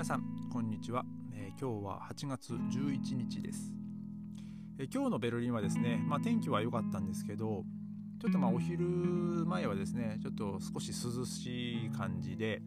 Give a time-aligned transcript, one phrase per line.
[0.00, 1.04] 皆さんこんにちは、
[1.34, 3.70] えー、今日は8月11日です、
[4.78, 7.64] えー、今日のベルリンはですね、まあ、天気は良かったんですけど
[8.18, 12.62] ちょっとまあお昼前はですねちょっと少し涼しい感じで、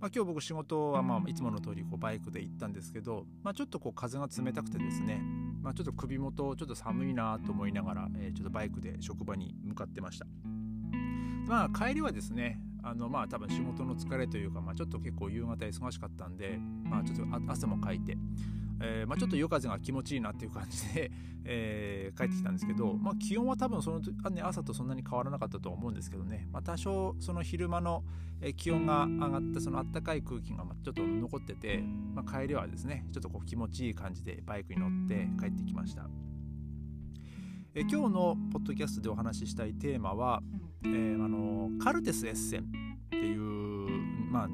[0.00, 5.22] まあ、今日僕仕事はまあいつもの通りこりバイクで行ったんですけど、まあ、ちょっとこう風が冷たくてですね、
[5.62, 10.26] まあ、ちょっと首元ちょっと寒いなと思いながら、えー、ちょっとバイクで職場に向かってました。
[11.46, 18.16] まあ帰りはですねあのまあ多分仕事の疲れというか、まあ、ちょっと結構夕方忙しかったんで、まあ、ちょっと汗もかいて、
[18.82, 21.10] えー、まあ、ちょっと夜風が気持ちいいなっていう感じで、
[21.44, 28.04] えー、帰ってきたんですけど、まあ、気温は多分その、ね、朝とそんなに変わらなかったと思うんですけどね、まあ、多少その昼間の
[28.56, 36.08] 気温が上がってその暖かい空気がちょっと残ってて、まあ、帰りはですねちょっとこう気持ちいい感じでバイクに乗って帰ってきました。
[37.72, 40.42] え今日のポッドキャストでお話ししたいテーマは、
[40.82, 42.64] えー、あのカルテスエッセンっ
[43.10, 43.40] ていう、
[44.28, 44.48] まあ、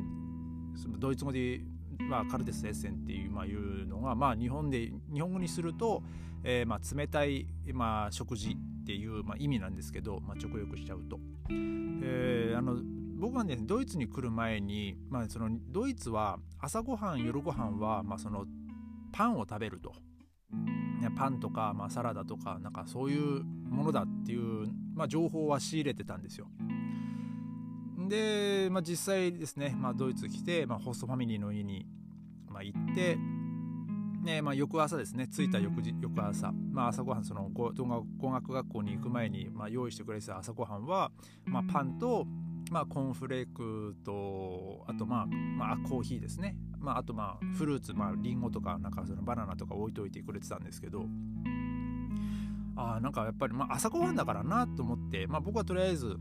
[0.98, 1.62] ドイツ語で、
[1.98, 6.02] まあ、カルテスエッセンっていう,、まあ、いうのが、まあ、日本で日本語にすると、
[6.44, 11.18] えーまあ、冷たい、まあ、食事っていう、まあ、意味なんですけど、まあ、直訳しちゃうと。
[11.48, 12.76] えー、あの
[13.18, 18.44] 僕はねドイツに来る前に、まあ、そのドイツは朝ごはん夜ごはんは、まあ、その
[19.10, 19.94] パンを食べると。
[21.00, 26.48] ねパンとか、まあ、サラダとかなんかそういうものだっていう、まあ、情報は仕入れてたんですよ。
[28.08, 31.86] で、まあ、実際ですね、まあ、ドイツ来て、まあ、ホストファミリーの家に、
[32.48, 33.18] まあ、行って、
[34.22, 41.10] ねまあ、翌朝ですね着いた翌翌朝、まあ、朝ごはんその語学学校に行く前に、まあ、用意してくれてた朝ごはんは、
[41.44, 42.26] まあ、パンと、
[42.70, 46.56] まあ、コーンフレークとあと、まあまあ、コーヒーですね
[46.86, 51.04] まあ、あとまあフルーツ、まあ、リンゴとかなんかそのバナナとか置いといてくれてたんですけど
[52.76, 56.14] あなんかやっぱり、まあ、朝ごはんだからなと思って、まあ、僕はとりあえず、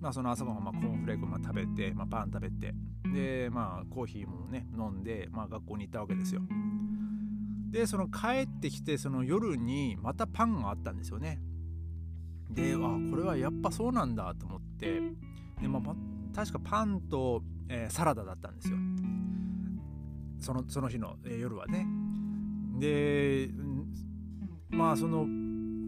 [0.00, 2.72] まあ、その朝ごはん、まあ、コーンフレークまあ食べて、まあ、パン食べて
[3.12, 6.42] で、まあ、コーヒーもね飲んで、まあ、学校に行ったわけですよ。
[7.72, 11.40] でその帰ってきてその夜にまたパンがあったんですよね。
[12.48, 12.76] であ
[13.10, 15.00] これはやっぱそうなんだと思って
[15.60, 15.94] で、まあ、
[16.32, 18.76] 確かパンと、えー、サラダだったんですよ。
[20.42, 21.86] そのその日の、えー、夜はね。
[22.78, 23.48] で
[24.70, 25.26] まあその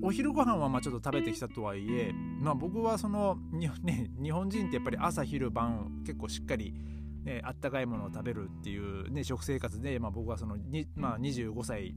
[0.06, 6.74] お昼ご飯はまあちょっと食べてきたとはいえ、まあ、僕はそのに、ね、日本人ってやっぱり朝昼晩結構しっかり、
[7.24, 11.94] ね、あったかいものを食べるっていう、ね、食生活で、まあ、僕はそのに、まあ、25歳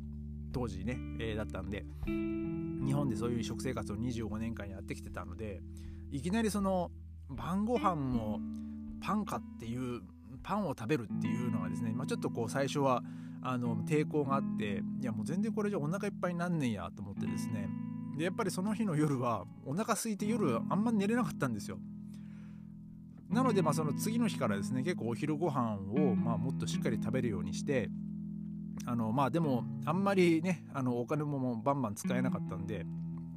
[0.54, 5.62] 当時ね、えー、だったんで日本でそういう食生活を25年間やってきてたので
[6.10, 6.92] いきなりその
[7.30, 8.40] 晩ご飯も
[9.02, 10.02] パンかっていう
[10.48, 13.04] パンを食べるっていうのはですね、まあ、ちょっとこう最初は
[13.42, 17.68] あの抵抗があっていやもう全然これじゃお腹いっぱいになんねんやと思ってですね。
[18.18, 21.80] でやっぱりその日の夜はお腹空いて夜あんま寝れなかったんですよ。
[23.30, 27.90] なのでまあその次の日からですね結構お昼ご飯をまあもっとしっかり食べるようにして
[28.86, 32.86] あのまあでもあんまりねあのお金もバンバン使えなかったんで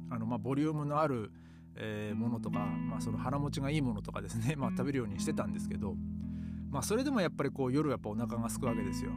[0.09, 1.31] あのまあボリュームのある、
[1.75, 5.95] え、ものとか、まあ、その腹持ちがいいものとかですね、 まあ、食べるようにしてたんですけど
[6.71, 9.11] まあそれでもやっぱりこう夜やっぱお腹が空くわけですよ。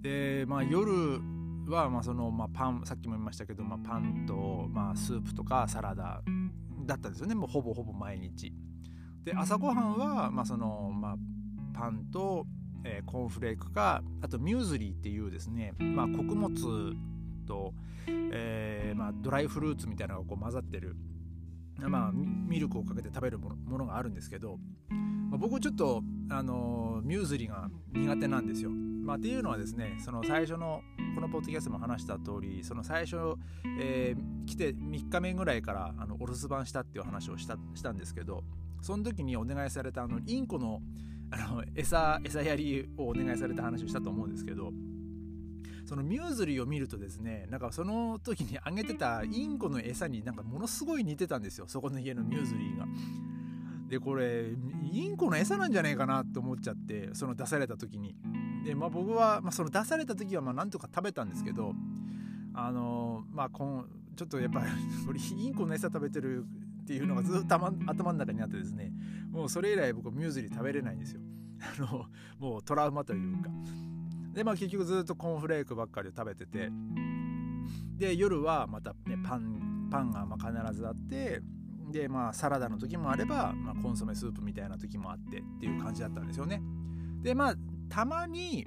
[0.00, 1.20] でまあ夜
[1.68, 6.22] はまあそのまあパンさっきも言いましたけど、まあ、パンとまあスープとかサラダ
[6.86, 8.52] だったんですよねもうほぼほぼ毎日。
[9.24, 11.16] で朝ごはんはまあそのまあ
[11.74, 12.46] パンと、
[12.84, 16.96] えー、コーンフレークかあとミューズリーっていうですね、まあ、穀物
[17.46, 17.72] と、
[18.06, 20.96] えーまあ、ドライフルーツみたいなのがこう混ざってる、
[21.78, 24.58] まあ、ミルクをかけて食べるものがあるんですけど
[25.28, 28.70] まあ、僕ちょっと、あのミューズリが苦手なんですよ。
[28.70, 30.82] まあ、っていうのはですねその最初の
[31.14, 33.16] このポッドキャストも話した通りその最初、
[33.80, 38.44] えー、来て3日目ぐらいからあのお留守番したっていう話をしたしたんですけど
[38.82, 40.82] その時にお願いされたあのインコの
[41.30, 44.72] あの餌餌やりをお願いされた話をしたと思うんですけど
[45.86, 52.86] そのミューズリーを見るとですねなんかその時にあげてたインコの餌になんかものすごい似てたんですよそこの家のミューズリーが。
[53.88, 54.50] でこれ
[54.92, 58.14] インコの餌なんじゃねえかなって思っちゃってその出された時に。
[58.64, 61.74] でまあ僕は、まあ、その出された時はまあなんとか食べたんですけど
[62.52, 66.44] あのまあこんちょっとやっぱりインコの餌食べてる
[66.82, 68.92] っていうのがずっと頭の中にあってですね
[69.30, 71.20] もうそれ以来僕ミューズリー食べれないんですよ。
[71.60, 72.06] あの
[72.38, 73.50] もうトラウマというか。
[74.34, 76.70] でまあ結局ずっとコーンフレークばっかりを食べてて。
[77.96, 81.42] で夜はまたねパンパンがま必ずあって
[81.90, 86.62] でまあサラダの時もあれば、まあ、コンソメスープみたいな時もあってっていう感じだったんですよね。
[87.22, 87.54] でまあ
[87.88, 88.66] たまに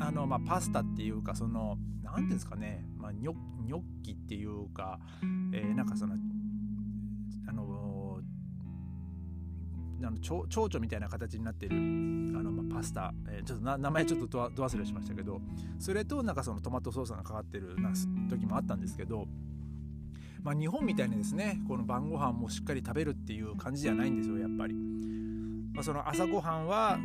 [0.00, 3.34] あの、まあ、パスタっていうかその何ていうんですかね、まあ、ニョ
[3.64, 4.98] ニョッキっていうか、
[5.52, 6.14] えー、なんかその
[7.48, 8.20] あの
[10.04, 15.40] あの蝶々みたいな形になってるあの、まあ、パスタ、えー、ちょっと名前ちょっとど忘れしましたけど
[15.78, 17.92] それとなんかそのトマトソースがかかってるな
[18.28, 19.26] 時もあったんですけど、
[20.42, 24.74] まあ、日本みたいにですねこの晩ご飯もしっかり食べるっていう感じじゃないんですよやっぱり。
[25.72, 26.98] まあ、その朝ごはんは、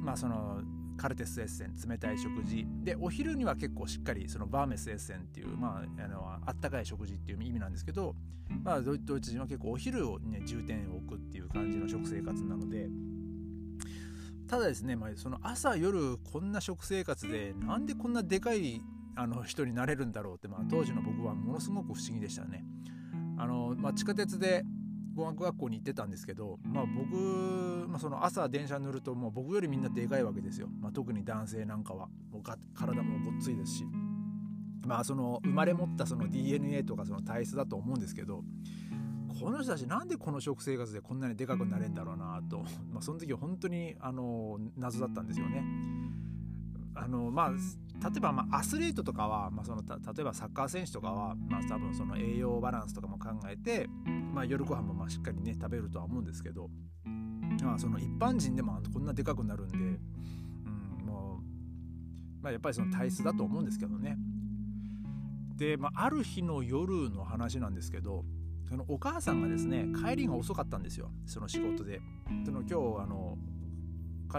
[0.00, 0.62] まあ、その
[0.96, 8.14] カルテスエッセン冷たい食事でお昼には結構しっかりそのバーメスエッセンっていう、まあ、あのあったかい食事っていう意味なんですけど、
[8.62, 12.88] まあ、ドイツ人は結構お昼を、ね、重点を置くっていう感じの食生活なので
[14.46, 18.80] ただですね、まあ、その朝夜こんな食生活でなんでこんなでかい
[19.14, 22.64] あの人になれるんだろうって、まあ、当時の僕はものすごく不思議でしたね。
[23.42, 24.62] あのまあ、地下鉄で
[25.16, 32.08] 語学学校に行ってたんですけど、まあ、僕、まあ、その朝電車に乗るともう僕よりみんなでかいわけですよ、まあ、特に男性なんかは。
[32.30, 32.42] もう
[32.72, 33.84] 体もごっついですし、
[34.86, 38.44] まあ、その生まれ持ったその DNA とかその体質だと思うんですけど
[39.40, 42.58] この人たちなんでこの食生活でこんなにでかくなれるんだろうなと、
[42.92, 45.64] まあ、その時本当にあの謎だったんですよね。
[47.02, 47.56] あのまあ例
[48.16, 53.88] えばまあアスリートとかは、まあ、その例えばサッカー選手とかは、まあ、多分その栄養バランスとかも考えて、
[54.32, 56.68] まあ、夜ご飯もまあしっかりね食べるとは思うんですけど、
[57.62, 60.00] まあ、その一般人でもこんなでかくなるんで、うん
[61.06, 64.16] もうまあ、やっぱりその体質だと思うんですけどね。
[65.56, 68.24] で、まあ、ある日の夜の話なんですけど
[68.68, 72.00] そのお母さんがですね帰りが遅かったんですよその仕事で。
[72.44, 73.36] その今日あの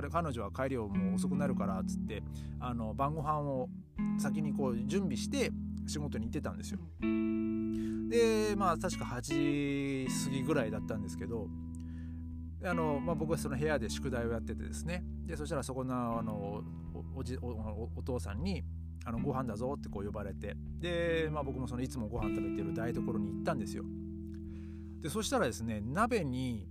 [0.02, 2.24] 彼女は帰りをもう遅くなるからっつって
[2.60, 3.70] あの晩ご飯を
[4.18, 5.52] 先にこう準備して
[5.88, 6.80] 仕事に行ってたんですよ。
[8.10, 11.48] でまあ確か8時過ぎぐらいだったんですけど
[12.64, 16.62] あの、まあ、僕はその部屋で宿題をやっててですねでそしたらそこのあの
[17.16, 18.64] おじおお父さんに
[19.06, 23.84] あのご飯だぞってこう呼ばれてで、まあ、僕もそのいつもご飯食べてる台所に行ったんですよ。
[25.02, 26.68] でそしたらですね鍋に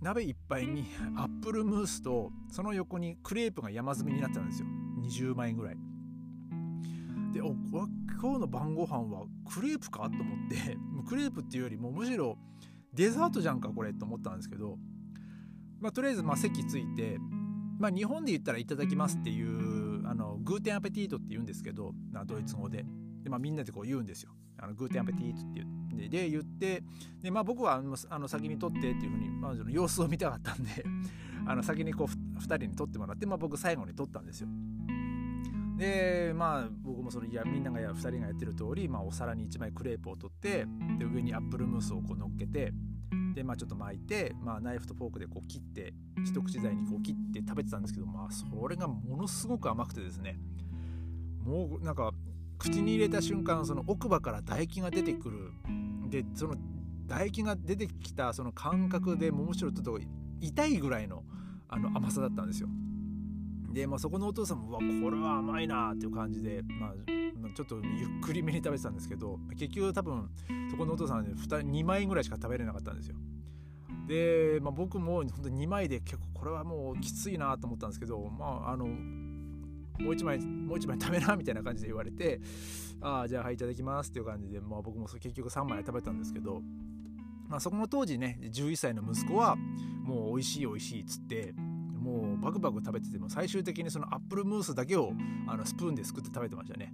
[0.00, 0.86] 鍋いっぱいに
[1.16, 4.68] アップルムースとその横にクレープが山積みになってたんですよ。
[5.02, 5.76] 20枚ぐらい。
[7.32, 7.54] でお
[8.20, 10.76] 今日の晩ご飯はクレープかと思って
[11.08, 12.38] クレープっていうよりもむしろ
[12.92, 14.78] デザートじゃんかこれと思ったんですけど、
[15.80, 17.18] まあ、とりあえずまあ席ついて、
[17.78, 21.92] まあ、日本で言ったら「いただきます」っていうあのグーテンアペティートって言うんですけど
[22.26, 22.84] ドイツ語で。
[23.24, 24.32] で、まあ、みんなでこう言うんですよ。
[24.58, 26.82] あのグーテンアペティートって言ってでで言って
[27.22, 30.84] で、まあ、僕はあの先に取ってっていうふうに、まあ、様子を見たかったんで
[31.46, 34.48] あの先にこう2人に取ってもらって、まあ、僕最後に取ったんですよ。
[35.76, 40.66] でまあ僕もそのいやみんながや2人がやってる通り、まあ、お皿に1枚クレープを取って
[40.98, 42.72] で上にアップルムースをこう乗っけて
[43.34, 45.92] でまあちょっと巻いて、まあ、ナイフとフォークでこう切って
[46.24, 50.38] 一口大にこう切って食べてたんですけどまあそれがものすごく甘くてですね
[51.44, 52.12] もうなんか
[52.64, 55.52] 口に入れた瞬間その奥歯から唾液が出てくる
[56.08, 56.56] でその
[57.06, 59.98] 唾液が出てきたその感覚でもむしろちょっと
[60.40, 61.24] 痛いぐらいの
[61.68, 62.68] あの甘さだったんですよ。
[63.72, 66.92] で、まあ、そこのお父さんも「うわこれは甘いな」っていう感じで、まあ、
[67.54, 70.30] ちょっとゆっくりめに食べてたんですけど結局多分
[70.70, 73.16] そこのお父さんは、2, 2枚ぐらいしか食べれなかったんですよ。
[74.06, 78.86] で、まあ、僕も本当2枚で結構これはもうきついなと思ったんですけど、まあ、あの
[79.98, 82.40] もう一枚もう一枚食べなみたいな感じで言われて
[83.00, 86.62] ああじゃあはいいただきますっていう感じで、まあ、僕も結局3枚食べたんですけど、
[87.48, 95.12] まあ、そこの当時ね11歳の息子はもう美味しい美味しいっつってもうバクバク食べてても最終的にそのアップルムースだけを
[95.48, 96.92] あのスプーンですくって食べてましたね。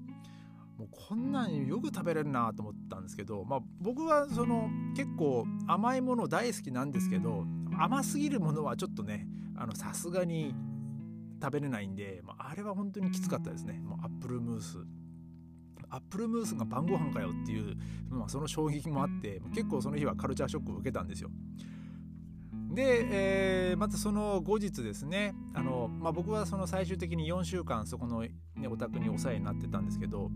[0.78, 7.44] もうこんなんよく食べれるなと思ったんですけど、まあ、僕はその結構甘いもの大好きなんですけど
[7.78, 9.26] 甘すぎるものはちょっとね
[9.74, 10.54] さすがに
[11.42, 13.80] 食べれないんで、まあ、あれは本当にきつかったですね。
[13.84, 14.78] もうアップルムース。
[15.92, 17.76] アップルムースが晩ご飯かよっていう、
[18.08, 21.30] まあ、その衝撃もあって結構その日はカルチャーショックを受けたんですよ。
[22.72, 28.30] で、えー、またその後日ですねあの、まあ、僕はその最終的に4週間そこの、ね、
[28.70, 30.30] お宅にお世話になってたんですけど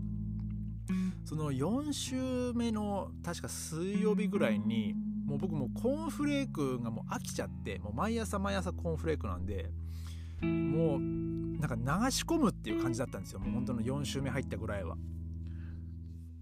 [1.23, 4.95] その4週目の確か水曜日ぐらいに
[5.25, 9.71] もう僕もコーンフレークがもう飽きちゃってもう毎朝毎朝コーンフレークなんで
[10.41, 10.99] もう
[11.59, 13.39] なんか流し込むっていう感じだったんですよ。
[13.39, 14.97] もう本当の4週目入ったぐらいは。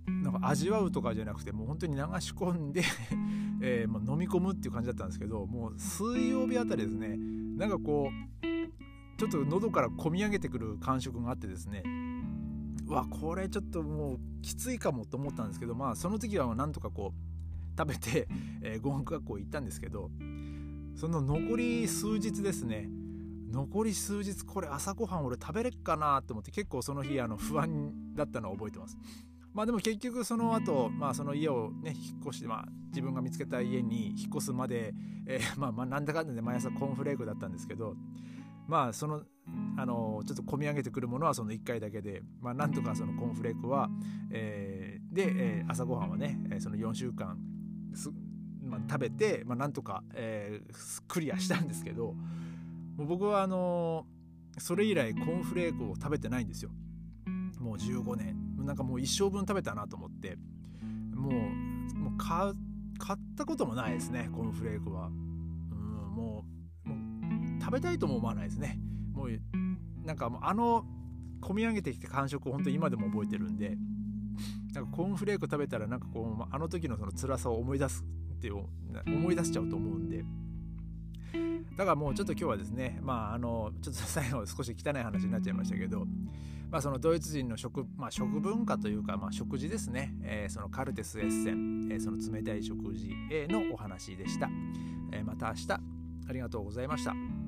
[0.08, 2.84] なんか味わうとかじゃなくてもう本当に流し込んで
[3.62, 7.18] えー、まあ、飲み込むっていう感じだったんですけどもう水曜日あたりですね。
[7.58, 8.44] なんかこう
[9.18, 11.84] ちょっと喉から込み上げてくる感触があってですね。
[12.88, 18.28] わこれちょっともうきついかもと思ったんですけどまあその時はなんとかこう食べて、
[18.62, 20.12] えー、語学学校行ったんですけど
[20.96, 22.90] その残り数日ですね。
[23.54, 28.98] 残り数日これ朝ごはん俺食べれっかなと思って結構その日あの不安だったのを覚えてます。
[29.54, 34.96] まあでも結局その後、まあその家をね引っ越して、まあ、自分が見つけた家に引っ越すまで、
[35.28, 37.96] えー、 まあまあなんだかんだで毎朝コーンフレークだったんですけど
[38.68, 39.22] まあその
[39.78, 43.92] あのちょっと込み上げてくるものはその1回だけで、まあ、なんとかそのコーンフレークは、
[44.32, 47.38] えー、で、えー、朝ごはんはねその4週間
[48.64, 52.16] まあ、食べて、まあ、なんとか、えー、クリアしたんですけど
[52.98, 54.06] もう僕はあの
[54.58, 56.72] それ以来コーンフレークを食べてないんですよ。
[57.60, 58.36] もう15年。
[58.66, 60.38] なんかもう一生分食べたなと思って。
[61.16, 61.34] もう
[61.98, 65.14] もう買ったこともないですねコーンフレークは、うん、
[66.16, 66.44] も
[66.86, 68.80] うもう食べたいとも思わないですね。
[69.14, 69.30] もう
[70.06, 70.86] なんかもうあの
[71.42, 73.78] 込み上げてきて感触を本当に今でも覚えてるんで。
[74.74, 80.26] なんかコーンフレーク食べたらなんかこうあの時のその辛さを思い出すって思い出しちゃうと思うんで。
[81.77, 86.06] だからもうちょっと今日はですねまああのちょっと最後少し汚い話になっちゃいましたけど
[86.70, 94.50] まあそのドイツ人の食,、まあ、食文化というか、まあ、食事ですね、えー、そのカルテスエッセン、えー、その冷たい食事へのお話でした、
[95.12, 95.94] えー、また明日。
[96.27, 97.43] ありがとうございました。